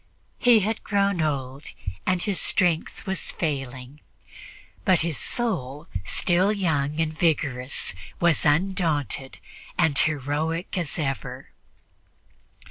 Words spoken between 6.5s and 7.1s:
young